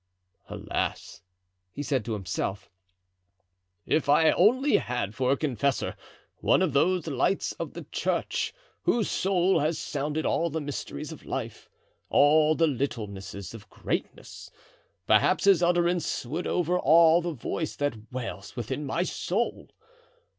"Alas!" 0.49 1.21
he 1.71 1.83
said 1.83 2.03
to 2.05 2.13
himself, 2.13 2.71
"if 3.85 4.09
I 4.09 4.31
only 4.31 4.77
had 4.77 5.13
for 5.13 5.31
a 5.31 5.37
confessor 5.37 5.95
one 6.37 6.63
of 6.63 6.73
those 6.73 7.05
lights 7.05 7.51
of 7.59 7.73
the 7.73 7.83
church, 7.91 8.51
whose 8.81 9.11
soul 9.11 9.59
has 9.59 9.77
sounded 9.77 10.25
all 10.25 10.49
the 10.49 10.59
mysteries 10.59 11.11
of 11.11 11.23
life, 11.27 11.69
all 12.09 12.55
the 12.55 12.65
littlenesses 12.65 13.53
of 13.53 13.69
greatness, 13.69 14.49
perhaps 15.05 15.43
his 15.43 15.61
utterance 15.61 16.25
would 16.25 16.47
overawe 16.47 17.21
the 17.21 17.33
voice 17.33 17.75
that 17.75 18.11
wails 18.11 18.55
within 18.55 18.83
my 18.83 19.03
soul. 19.03 19.69